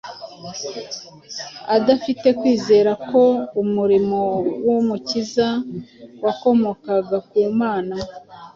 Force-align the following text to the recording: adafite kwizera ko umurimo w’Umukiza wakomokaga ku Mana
adafite 1.77 2.27
kwizera 2.39 2.91
ko 3.09 3.21
umurimo 3.61 4.19
w’Umukiza 4.65 5.49
wakomokaga 6.23 7.17
ku 7.29 7.37
Mana 7.59 7.95